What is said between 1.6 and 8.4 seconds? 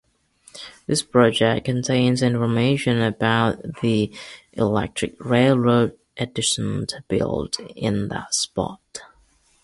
contains information about the Electric Railroad Edison built in that